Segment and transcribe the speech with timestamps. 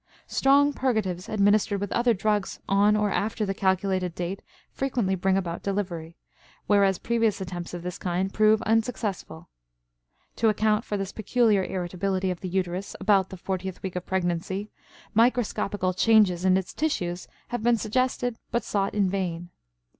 [0.25, 5.61] Strong purgatives administered with other drugs on or after the calculated date frequently bring about
[5.61, 6.17] delivery,
[6.65, 9.47] whereas previous attempts of this kind prove unsuccessful.
[10.37, 14.71] To account for this peculiar irritability of the uterus about the fortieth week of pregnancy,
[15.13, 19.51] microscopical changes in its tissues have been suggested but sought in vain.